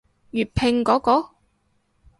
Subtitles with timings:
[0.31, 1.29] 粵拼嗰個？